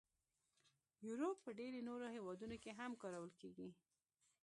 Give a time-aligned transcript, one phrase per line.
[1.07, 3.69] یورو په ډیری نورو هیوادونو کې هم کارول کېږي.